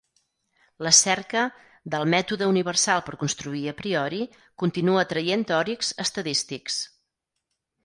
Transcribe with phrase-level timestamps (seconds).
[0.85, 1.43] La cerca
[1.95, 4.23] "del mètode universal per construir a priori"
[4.65, 6.83] continua atraient teòrics estadístics.